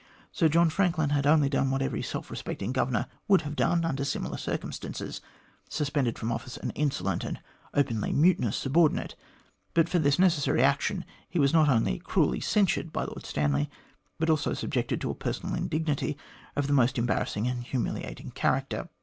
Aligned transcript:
Sir 0.31 0.49
John 0.49 0.71
Frank 0.71 0.97
lin 0.97 1.11
had 1.11 1.27
only 1.27 1.47
done 1.47 1.69
what 1.69 1.83
every 1.83 2.01
self 2.01 2.31
respecting 2.31 2.71
Governor 2.73 3.05
would 3.27 3.41
have 3.43 3.55
done 3.55 3.85
under 3.85 4.03
similar 4.03 4.39
circumstances 4.39 5.21
suspended 5.69 6.17
from 6.17 6.31
office 6.31 6.57
an 6.57 6.71
insolent 6.71 7.23
and 7.23 7.39
openly 7.75 8.11
mutinous 8.11 8.57
subordinate 8.57 9.15
but 9.75 9.87
for 9.87 9.99
this 9.99 10.17
necessary 10.17 10.63
action 10.63 11.05
he 11.29 11.37
was 11.37 11.53
not 11.53 11.69
only 11.69 11.99
cruelly 11.99 12.39
censured 12.39 12.91
by 12.91 13.03
Lord 13.03 13.27
Stanley, 13.27 13.69
but 14.17 14.27
also 14.31 14.55
subjected 14.55 14.99
to 15.01 15.11
a 15.11 15.13
personal 15.13 15.53
indignity 15.53 16.17
of 16.55 16.65
the 16.65 16.73
most 16.73 16.97
embarrassing 16.97 17.45
and 17.47 17.63
humiliating 17.63 18.31
character. 18.31 18.89